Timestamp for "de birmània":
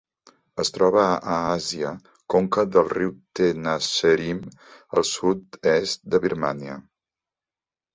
6.17-6.85